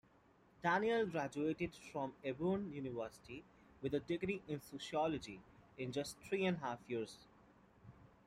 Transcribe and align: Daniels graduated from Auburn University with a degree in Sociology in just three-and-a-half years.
Daniels 0.63 1.09
graduated 1.11 1.75
from 1.91 2.11
Auburn 2.27 2.73
University 2.73 3.43
with 3.83 3.93
a 3.93 3.99
degree 3.99 4.41
in 4.47 4.59
Sociology 4.59 5.39
in 5.77 5.91
just 5.91 6.17
three-and-a-half 6.27 6.79
years. 6.87 7.17